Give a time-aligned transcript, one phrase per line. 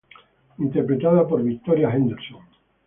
[0.57, 2.39] Interpretada por Victoria Henderson.